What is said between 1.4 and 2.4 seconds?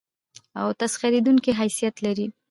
حيثيت لري.